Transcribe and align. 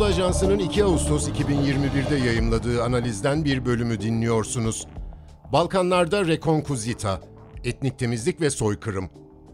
Anadolu 0.00 0.14
Ajansı'nın 0.14 0.58
2 0.58 0.84
Ağustos 0.84 1.28
2021'de 1.28 2.16
yayımladığı 2.16 2.82
analizden 2.82 3.44
bir 3.44 3.64
bölümü 3.64 4.00
dinliyorsunuz. 4.00 4.86
Balkanlarda 5.52 6.26
Rekonkuzita, 6.26 7.20
Etnik 7.64 7.98
Temizlik 7.98 8.40
ve 8.40 8.50
Soykırım. 8.50 9.10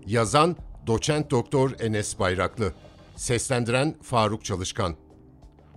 Yazan 0.06 0.56
Doçent 0.86 1.30
Doktor 1.30 1.70
Enes 1.80 2.18
Bayraklı. 2.18 2.72
Seslendiren 3.16 3.94
Faruk 4.02 4.44
Çalışkan. 4.44 4.96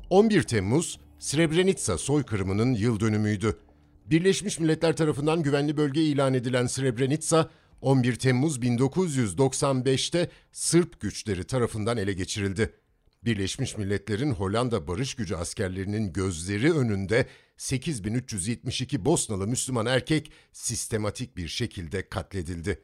11 0.09 0.43
Temmuz 0.43 0.99
Srebrenica 1.19 1.97
soykırımının 1.97 2.73
yıl 2.73 2.99
dönümüydü. 2.99 3.59
Birleşmiş 4.05 4.59
Milletler 4.59 4.95
tarafından 4.95 5.43
güvenli 5.43 5.77
bölge 5.77 6.01
ilan 6.01 6.33
edilen 6.33 6.67
Srebrenica, 6.67 7.49
11 7.81 8.15
Temmuz 8.15 8.57
1995'te 8.57 10.29
Sırp 10.51 11.01
güçleri 11.01 11.43
tarafından 11.43 11.97
ele 11.97 12.13
geçirildi. 12.13 12.73
Birleşmiş 13.23 13.77
Milletler'in 13.77 14.31
Hollanda 14.31 14.87
barış 14.87 15.15
gücü 15.15 15.35
askerlerinin 15.35 16.13
gözleri 16.13 16.73
önünde 16.73 17.25
8372 17.57 19.05
Bosnalı 19.05 19.47
Müslüman 19.47 19.85
erkek 19.85 20.31
sistematik 20.51 21.37
bir 21.37 21.47
şekilde 21.47 22.09
katledildi. 22.09 22.83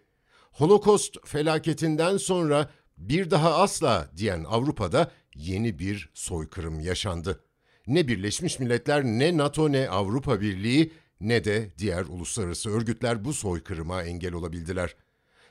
Holokost 0.52 1.18
felaketinden 1.26 2.18
sonra 2.18 2.72
bir 2.98 3.32
daha 3.32 3.62
asla 3.62 4.12
diyen 4.18 4.44
Avrupa'da 4.44 5.12
yeni 5.36 5.80
bir 5.80 6.10
soykırım 6.14 6.80
yaşandı. 6.80 7.44
Ne 7.88 8.08
Birleşmiş 8.08 8.60
Milletler 8.60 9.04
ne 9.04 9.38
NATO 9.38 9.72
ne 9.72 9.90
Avrupa 9.90 10.42
Birliği 10.42 10.92
ne 11.20 11.44
de 11.44 11.72
diğer 11.78 12.06
uluslararası 12.06 12.70
örgütler 12.70 13.26
bu 13.26 13.34
soykırıma 13.34 14.04
engel 14.04 14.34
olabildiler. 14.34 14.96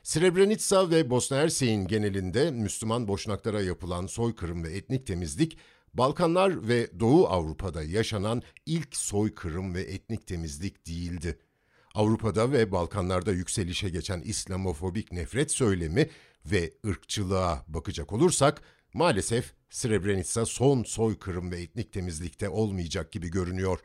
Srebrenica 0.05 0.91
ve 0.91 1.11
Bosna 1.11 1.37
Hersek'in 1.37 1.87
genelinde 1.87 2.51
Müslüman 2.51 3.09
boşnaklara 3.09 3.63
yapılan 3.63 4.07
soykırım 4.07 4.65
ve 4.65 4.77
etnik 4.77 5.07
temizlik, 5.07 5.59
Balkanlar 5.95 6.69
ve 6.69 7.01
Doğu 7.01 7.27
Avrupa'da 7.27 7.83
yaşanan 7.83 8.43
ilk 8.67 8.97
soykırım 8.97 9.75
ve 9.75 9.83
etnik 9.83 10.27
temizlik 10.27 10.87
değildi. 10.87 11.39
Avrupa'da 11.95 12.53
ve 12.53 12.73
Balkanlarda 12.73 13.33
yükselişe 13.33 13.89
geçen 13.89 14.21
İslamofobik 14.21 15.13
nefret 15.13 15.51
söylemi 15.51 16.11
ve 16.47 16.73
ırkçılığa 16.87 17.65
bakacak 17.69 18.13
olursak, 18.13 18.63
maalesef 18.95 19.55
Srebrenica 19.71 20.47
son 20.47 20.83
soykırım 20.83 21.51
ve 21.51 21.63
etnik 21.63 21.93
temizlikte 21.93 22.49
olmayacak 22.49 23.13
gibi 23.13 23.31
görünüyor. 23.31 23.79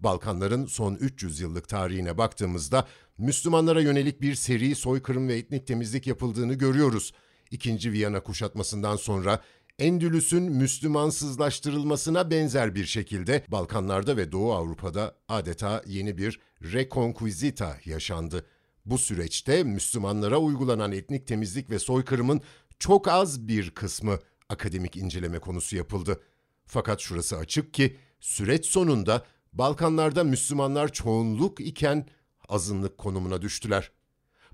Balkanların 0.00 0.66
son 0.66 0.94
300 0.94 1.40
yıllık 1.40 1.68
tarihine 1.68 2.18
baktığımızda 2.18 2.86
Müslümanlara 3.18 3.80
yönelik 3.80 4.20
bir 4.20 4.34
seri 4.34 4.74
soykırım 4.74 5.28
ve 5.28 5.36
etnik 5.36 5.66
temizlik 5.66 6.06
yapıldığını 6.06 6.54
görüyoruz. 6.54 7.12
İkinci 7.50 7.92
Viyana 7.92 8.20
kuşatmasından 8.22 8.96
sonra 8.96 9.40
Endülüs'ün 9.78 10.42
Müslümansızlaştırılmasına 10.42 12.30
benzer 12.30 12.74
bir 12.74 12.84
şekilde 12.84 13.44
Balkanlarda 13.48 14.16
ve 14.16 14.32
Doğu 14.32 14.52
Avrupa'da 14.52 15.16
adeta 15.28 15.82
yeni 15.86 16.18
bir 16.18 16.40
reconquisita 16.62 17.76
yaşandı. 17.84 18.46
Bu 18.86 18.98
süreçte 18.98 19.62
Müslümanlara 19.62 20.38
uygulanan 20.38 20.92
etnik 20.92 21.26
temizlik 21.26 21.70
ve 21.70 21.78
soykırımın 21.78 22.40
çok 22.78 23.08
az 23.08 23.48
bir 23.48 23.70
kısmı 23.70 24.18
akademik 24.48 24.96
inceleme 24.96 25.38
konusu 25.38 25.76
yapıldı. 25.76 26.20
Fakat 26.66 27.00
şurası 27.00 27.36
açık 27.36 27.74
ki 27.74 27.96
süreç 28.20 28.66
sonunda 28.66 29.24
Balkanlarda 29.52 30.24
Müslümanlar 30.24 30.92
çoğunluk 30.92 31.60
iken 31.60 32.06
azınlık 32.48 32.98
konumuna 32.98 33.42
düştüler. 33.42 33.90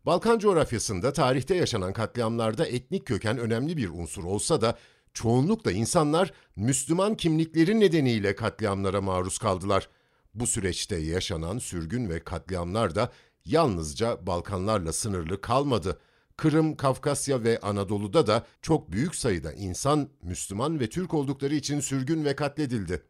Balkan 0.07 0.39
coğrafyasında 0.39 1.13
tarihte 1.13 1.55
yaşanan 1.55 1.93
katliamlarda 1.93 2.67
etnik 2.67 3.07
köken 3.07 3.39
önemli 3.39 3.77
bir 3.77 3.89
unsur 3.89 4.25
olsa 4.25 4.61
da 4.61 4.79
çoğunlukla 5.15 5.73
insanlar 5.73 6.33
Müslüman 6.57 7.15
kimlikleri 7.15 7.81
nedeniyle 7.81 8.35
katliamlara 8.35 9.01
maruz 9.01 9.39
kaldılar. 9.39 9.89
Bu 10.35 10.47
süreçte 10.47 10.97
yaşanan 10.97 11.59
sürgün 11.59 12.09
ve 12.09 12.21
katliamlar 12.21 12.95
da 12.95 13.13
yalnızca 13.45 14.27
Balkanlarla 14.27 14.93
sınırlı 14.93 15.41
kalmadı. 15.41 15.99
Kırım, 16.37 16.77
Kafkasya 16.77 17.45
ve 17.45 17.61
Anadolu'da 17.61 18.27
da 18.27 18.47
çok 18.63 18.93
büyük 18.93 19.15
sayıda 19.15 19.53
insan 19.53 20.09
Müslüman 20.23 20.81
ve 20.81 20.89
Türk 20.89 21.15
oldukları 21.15 21.55
için 21.55 21.81
sürgün 21.81 22.25
ve 22.25 22.37
katledildi. 22.37 23.03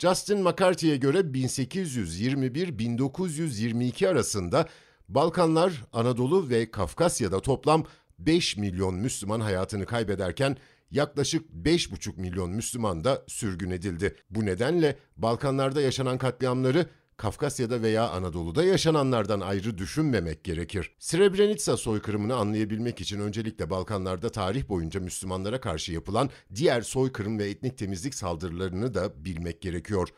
Justin 0.00 0.42
McCarthy'ye 0.42 0.96
göre 0.96 1.18
1821-1922 1.18 4.08
arasında 4.08 4.68
Balkanlar, 5.08 5.84
Anadolu 5.92 6.50
ve 6.50 6.70
Kafkasya'da 6.70 7.40
toplam 7.40 7.84
5 8.18 8.56
milyon 8.56 8.94
Müslüman 8.94 9.40
hayatını 9.40 9.86
kaybederken 9.86 10.56
yaklaşık 10.90 11.50
5,5 11.64 12.20
milyon 12.20 12.50
Müslüman 12.50 13.04
da 13.04 13.24
sürgün 13.26 13.70
edildi. 13.70 14.16
Bu 14.30 14.46
nedenle 14.46 14.96
Balkanlarda 15.16 15.80
yaşanan 15.80 16.18
katliamları 16.18 16.86
Kafkasya'da 17.20 17.82
veya 17.82 18.08
Anadolu'da 18.08 18.64
yaşananlardan 18.64 19.40
ayrı 19.40 19.78
düşünmemek 19.78 20.44
gerekir. 20.44 20.92
Srebrenica 20.98 21.76
soykırımını 21.76 22.34
anlayabilmek 22.34 23.00
için 23.00 23.20
öncelikle 23.20 23.70
Balkanlarda 23.70 24.28
tarih 24.28 24.68
boyunca 24.68 25.00
Müslümanlara 25.00 25.60
karşı 25.60 25.92
yapılan 25.92 26.30
diğer 26.54 26.82
soykırım 26.82 27.38
ve 27.38 27.50
etnik 27.50 27.78
temizlik 27.78 28.14
saldırılarını 28.14 28.94
da 28.94 29.24
bilmek 29.24 29.62
gerekiyor. 29.62 30.08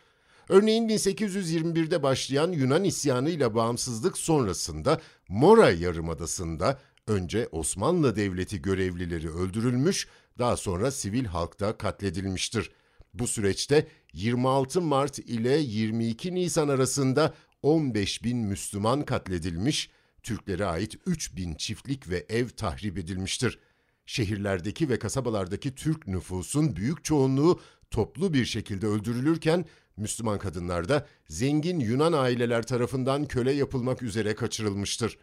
Örneğin 0.48 0.88
1821'de 0.88 2.02
başlayan 2.02 2.52
Yunan 2.52 2.84
isyanıyla 2.84 3.54
bağımsızlık 3.54 4.18
sonrasında 4.18 5.00
Mora 5.28 5.70
Yarımadası'nda 5.70 6.78
önce 7.06 7.48
Osmanlı 7.52 8.16
Devleti 8.16 8.62
görevlileri 8.62 9.30
öldürülmüş, 9.30 10.08
daha 10.38 10.56
sonra 10.56 10.91
sivil 10.91 11.24
halk 11.24 11.60
da 11.60 11.76
katledilmiştir. 11.76 12.70
Bu 13.14 13.26
süreçte 13.26 13.86
26 14.12 14.80
Mart 14.80 15.18
ile 15.18 15.58
22 15.58 16.34
Nisan 16.34 16.68
arasında 16.68 17.34
15 17.62 18.24
bin 18.24 18.38
Müslüman 18.38 19.04
katledilmiş, 19.04 19.90
Türklere 20.22 20.64
ait 20.64 20.98
3 21.06 21.36
bin 21.36 21.54
çiftlik 21.54 22.08
ve 22.08 22.26
ev 22.28 22.48
tahrip 22.48 22.98
edilmiştir. 22.98 23.58
Şehirlerdeki 24.06 24.88
ve 24.88 24.98
kasabalardaki 24.98 25.74
Türk 25.74 26.06
nüfusun 26.06 26.76
büyük 26.76 27.04
çoğunluğu 27.04 27.60
toplu 27.90 28.32
bir 28.32 28.44
şekilde 28.44 28.86
öldürülürken 28.86 29.64
Müslüman 29.96 30.38
kadınlar 30.38 30.88
da 30.88 31.06
zengin 31.28 31.80
Yunan 31.80 32.12
aileler 32.12 32.66
tarafından 32.66 33.26
köle 33.26 33.52
yapılmak 33.52 34.02
üzere 34.02 34.34
kaçırılmıştır. 34.34 35.18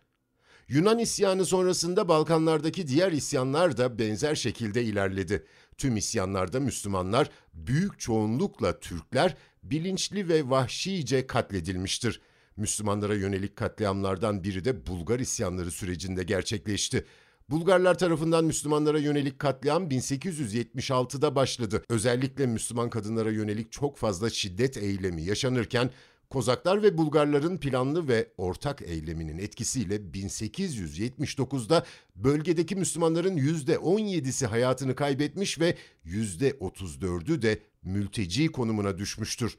Yunan 0.67 0.99
isyanı 0.99 1.45
sonrasında 1.45 2.07
Balkanlardaki 2.07 2.87
diğer 2.87 3.11
isyanlar 3.11 3.77
da 3.77 3.99
benzer 3.99 4.35
şekilde 4.35 4.83
ilerledi. 4.83 5.45
Tüm 5.79 5.97
isyanlarda 5.97 6.59
Müslümanlar, 6.59 7.29
büyük 7.53 7.99
çoğunlukla 7.99 8.79
Türkler 8.79 9.37
bilinçli 9.63 10.29
ve 10.29 10.49
vahşice 10.49 11.27
katledilmiştir. 11.27 12.21
Müslümanlara 12.57 13.15
yönelik 13.15 13.55
katliamlardan 13.55 14.43
biri 14.43 14.65
de 14.65 14.87
Bulgar 14.87 15.19
isyanları 15.19 15.71
sürecinde 15.71 16.23
gerçekleşti. 16.23 17.05
Bulgarlar 17.49 17.97
tarafından 17.97 18.45
Müslümanlara 18.45 18.99
yönelik 18.99 19.39
katliam 19.39 19.87
1876'da 19.87 21.35
başladı. 21.35 21.83
Özellikle 21.89 22.45
Müslüman 22.45 22.89
kadınlara 22.89 23.31
yönelik 23.31 23.71
çok 23.71 23.97
fazla 23.97 24.29
şiddet 24.29 24.77
eylemi 24.77 25.23
yaşanırken 25.23 25.89
Kozaklar 26.29 26.83
ve 26.83 26.97
Bulgarların 26.97 27.57
planlı 27.57 28.07
ve 28.07 28.27
ortak 28.37 28.81
eyleminin 28.81 29.37
etkisiyle 29.37 29.95
1879'da 29.95 31.85
bölgedeki 32.15 32.75
Müslümanların 32.75 33.37
%17'si 33.37 34.45
hayatını 34.45 34.95
kaybetmiş 34.95 35.59
ve 35.59 35.75
%34'ü 36.05 37.41
de 37.41 37.59
mülteci 37.83 38.51
konumuna 38.51 38.97
düşmüştür. 38.97 39.57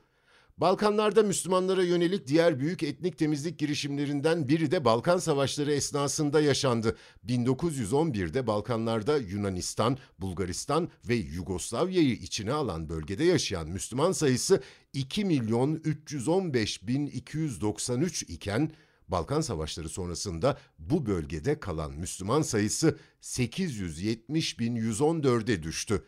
Balkanlarda 0.61 1.23
Müslümanlara 1.23 1.83
yönelik 1.83 2.27
diğer 2.27 2.61
büyük 2.61 2.83
etnik 2.83 3.19
temizlik 3.19 3.59
girişimlerinden 3.59 4.49
biri 4.49 4.71
de 4.71 4.85
Balkan 4.85 5.19
Savaşları 5.19 5.73
esnasında 5.73 6.41
yaşandı. 6.41 6.97
1911'de 7.29 8.47
Balkanlarda 8.47 9.17
Yunanistan, 9.17 9.99
Bulgaristan 10.19 10.89
ve 11.09 11.15
Yugoslavya'yı 11.15 12.13
içine 12.13 12.53
alan 12.53 12.89
bölgede 12.89 13.25
yaşayan 13.25 13.69
Müslüman 13.69 14.13
sayısı 14.13 14.63
2 14.93 15.25
milyon 15.25 15.75
315 15.85 16.87
bin 16.87 17.07
293 17.07 18.23
iken 18.23 18.73
Balkan 19.09 19.41
Savaşları 19.41 19.89
sonrasında 19.89 20.59
bu 20.79 21.07
bölgede 21.07 21.61
kalan 21.61 21.93
Müslüman 21.93 22.43
sayısı 22.43 22.99
870 23.21 24.59
bin 24.59 24.77
114'e 24.77 25.63
düştü. 25.63 26.05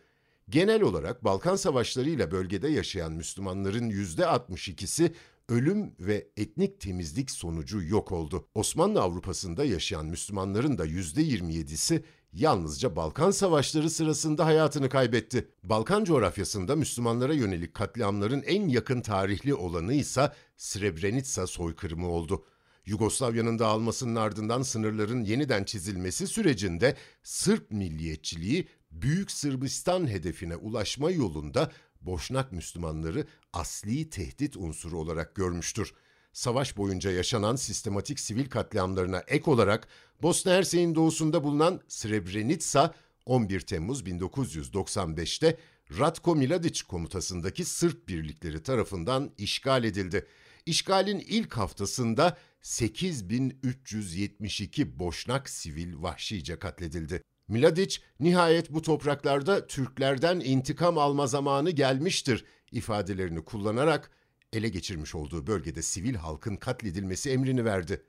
Genel 0.49 0.83
olarak 0.83 1.25
Balkan 1.25 1.57
Savaşları 1.57 2.11
ile 2.11 2.31
bölgede 2.31 2.69
yaşayan 2.69 3.13
Müslümanların 3.13 3.91
%62'si 3.91 5.13
ölüm 5.49 5.95
ve 6.01 6.29
etnik 6.37 6.81
temizlik 6.81 7.31
sonucu 7.31 7.83
yok 7.83 8.13
oldu. 8.13 8.49
Osmanlı 8.55 9.03
Avrupa'sında 9.03 9.65
yaşayan 9.65 10.07
Müslümanların 10.07 10.79
da 10.79 10.87
%27'si 10.87 12.05
yalnızca 12.33 12.97
Balkan 12.97 13.31
Savaşları 13.31 13.91
sırasında 13.91 14.47
hayatını 14.47 14.89
kaybetti. 14.89 15.49
Balkan 15.65 16.05
coğrafyasında 16.05 16.77
Müslümanlara 16.77 17.33
yönelik 17.35 17.75
katliamların 17.75 18.43
en 18.43 18.69
yakın 18.69 19.01
tarihli 19.01 19.55
olanı 19.55 19.95
ise 19.95 20.33
Srebrenica 20.57 21.47
soykırımı 21.47 22.09
oldu. 22.09 22.45
Yugoslavya'nın 22.87 23.59
dağılmasının 23.59 24.17
ardından 24.17 24.63
sınırların 24.63 25.25
yeniden 25.25 25.65
çizilmesi 25.65 26.27
sürecinde 26.27 26.97
Sırp 27.23 27.71
milliyetçiliği 27.71 28.69
Büyük 28.93 29.31
Sırbistan 29.31 30.07
hedefine 30.07 30.57
ulaşma 30.57 31.11
yolunda 31.11 31.73
Boşnak 32.01 32.53
Müslümanları 32.53 33.27
asli 33.53 34.11
tehdit 34.11 34.57
unsuru 34.57 34.99
olarak 34.99 35.35
görmüştür. 35.35 35.95
Savaş 36.33 36.77
boyunca 36.77 37.11
yaşanan 37.11 37.57
sistematik 37.57 38.21
sivil 38.21 38.51
katliamlarına 38.51 39.19
ek 39.19 39.51
olarak 39.51 39.89
Bosna 40.23 40.53
Hersek'in 40.53 40.95
doğusunda 40.95 41.45
bulunan 41.45 41.81
Srebrenica 41.89 42.95
11 43.27 43.61
Temmuz 43.61 44.03
1995'te 44.03 45.59
Ratko 45.99 46.37
Mladic 46.37 46.83
komutasındaki 46.89 47.65
Sırp 47.65 48.09
birlikleri 48.09 48.63
tarafından 48.63 49.31
işgal 49.39 49.85
edildi. 49.85 50.27
İşgalin 50.67 51.19
ilk 51.19 51.57
haftasında 51.57 52.39
8372 52.63 54.99
Boşnak 54.99 55.51
sivil 55.51 56.03
vahşice 56.03 56.59
katledildi. 56.59 57.23
Mladic, 57.53 57.99
nihayet 58.21 58.71
bu 58.71 58.83
topraklarda 58.83 59.67
Türklerden 59.67 60.41
intikam 60.41 60.99
alma 60.99 61.27
zamanı 61.27 61.71
gelmiştir 61.71 62.45
ifadelerini 62.71 63.45
kullanarak 63.45 64.11
ele 64.53 64.69
geçirmiş 64.69 65.15
olduğu 65.15 65.47
bölgede 65.47 65.83
sivil 65.83 66.15
halkın 66.15 66.57
katledilmesi 66.57 67.31
emrini 67.31 67.65
verdi. 67.65 68.03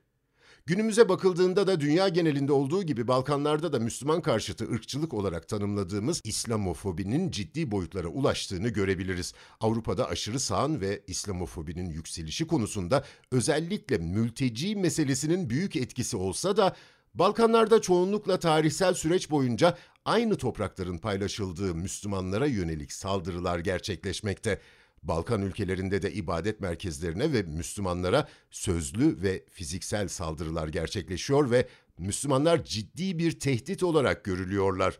Günümüze 0.65 1.09
bakıldığında 1.09 1.67
da 1.67 1.79
dünya 1.79 2.09
genelinde 2.09 2.53
olduğu 2.53 2.83
gibi 2.83 3.07
Balkanlarda 3.07 3.73
da 3.73 3.79
Müslüman 3.79 4.21
karşıtı 4.21 4.71
ırkçılık 4.71 5.13
olarak 5.13 5.47
tanımladığımız 5.47 6.21
İslamofobinin 6.23 7.31
ciddi 7.31 7.71
boyutlara 7.71 8.07
ulaştığını 8.07 8.69
görebiliriz. 8.69 9.33
Avrupa'da 9.59 10.07
aşırı 10.07 10.39
sağın 10.39 10.81
ve 10.81 11.03
İslamofobinin 11.07 11.89
yükselişi 11.89 12.47
konusunda 12.47 13.03
özellikle 13.31 13.97
mülteci 13.97 14.75
meselesinin 14.75 15.49
büyük 15.49 15.75
etkisi 15.75 16.17
olsa 16.17 16.57
da 16.57 16.75
Balkanlarda 17.15 17.81
çoğunlukla 17.81 18.39
tarihsel 18.39 18.93
süreç 18.93 19.31
boyunca 19.31 19.77
aynı 20.05 20.37
toprakların 20.37 20.97
paylaşıldığı 20.97 21.75
Müslümanlara 21.75 22.45
yönelik 22.45 22.91
saldırılar 22.91 23.59
gerçekleşmekte. 23.59 24.59
Balkan 25.03 25.41
ülkelerinde 25.41 26.01
de 26.01 26.13
ibadet 26.13 26.59
merkezlerine 26.59 27.33
ve 27.33 27.43
Müslümanlara 27.43 28.27
sözlü 28.51 29.21
ve 29.21 29.45
fiziksel 29.49 30.07
saldırılar 30.07 30.67
gerçekleşiyor 30.67 31.51
ve 31.51 31.67
Müslümanlar 31.97 32.63
ciddi 32.63 33.19
bir 33.19 33.39
tehdit 33.39 33.83
olarak 33.83 34.23
görülüyorlar. 34.23 34.99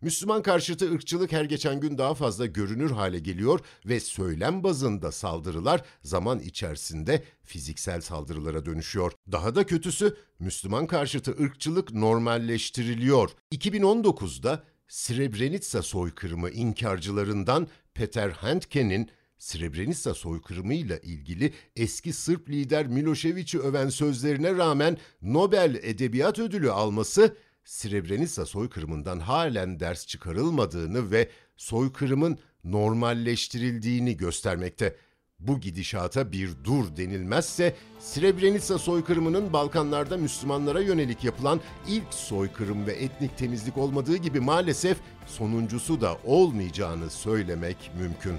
Müslüman 0.00 0.42
karşıtı 0.42 0.92
ırkçılık 0.92 1.32
her 1.32 1.44
geçen 1.44 1.80
gün 1.80 1.98
daha 1.98 2.14
fazla 2.14 2.46
görünür 2.46 2.90
hale 2.90 3.18
geliyor 3.18 3.60
ve 3.86 4.00
söylem 4.00 4.64
bazında 4.64 5.12
saldırılar 5.12 5.82
zaman 6.02 6.38
içerisinde 6.38 7.24
fiziksel 7.42 8.00
saldırılara 8.00 8.66
dönüşüyor. 8.66 9.12
Daha 9.32 9.54
da 9.54 9.66
kötüsü 9.66 10.16
Müslüman 10.38 10.86
karşıtı 10.86 11.30
ırkçılık 11.30 11.94
normalleştiriliyor. 11.94 13.30
2019'da 13.52 14.64
Srebrenica 14.88 15.82
soykırımı 15.82 16.50
inkarcılarından 16.50 17.68
Peter 17.94 18.30
Handke'nin 18.30 19.10
Srebrenica 19.38 20.14
soykırımıyla 20.14 20.98
ilgili 20.98 21.52
eski 21.76 22.12
Sırp 22.12 22.50
lider 22.50 22.86
Milošević'i 22.86 23.58
öven 23.58 23.88
sözlerine 23.88 24.56
rağmen 24.56 24.98
Nobel 25.22 25.80
Edebiyat 25.82 26.38
Ödülü 26.38 26.70
alması 26.70 27.36
Srebrenica 27.68 28.46
soykırımından 28.46 29.20
halen 29.20 29.80
ders 29.80 30.06
çıkarılmadığını 30.06 31.10
ve 31.10 31.28
soykırımın 31.56 32.38
normalleştirildiğini 32.64 34.16
göstermekte. 34.16 34.96
Bu 35.38 35.60
gidişata 35.60 36.32
bir 36.32 36.50
dur 36.64 36.96
denilmezse 36.96 37.74
Srebrenica 37.98 38.78
soykırımının 38.78 39.52
Balkanlarda 39.52 40.16
Müslümanlara 40.16 40.80
yönelik 40.80 41.24
yapılan 41.24 41.60
ilk 41.88 42.14
soykırım 42.14 42.86
ve 42.86 42.92
etnik 42.92 43.38
temizlik 43.38 43.78
olmadığı 43.78 44.16
gibi 44.16 44.40
maalesef 44.40 44.98
sonuncusu 45.26 46.00
da 46.00 46.18
olmayacağını 46.24 47.10
söylemek 47.10 47.90
mümkün. 48.00 48.38